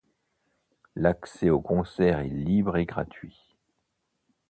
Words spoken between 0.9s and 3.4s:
L'accès aux concerts est libre et gratuit.